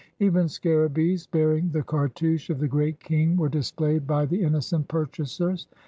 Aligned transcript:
Even 0.17 0.47
scarabees 0.47 1.27
bearing 1.27 1.69
the 1.69 1.83
cartouche 1.83 2.49
of 2.49 2.57
the 2.57 2.67
great 2.67 2.99
king 2.99 3.37
were 3.37 3.49
displayed 3.49 4.07
by 4.07 4.25
the 4.25 4.37
16:: 4.37 4.39
EGYPT 4.39 4.47
innocent 4.47 4.87
purchasers. 4.87 5.67